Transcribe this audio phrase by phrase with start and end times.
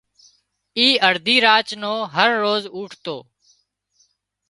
[0.77, 3.17] اي ارڌي راچ نا هروز اُوٺتو